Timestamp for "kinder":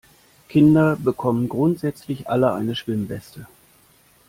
0.49-0.95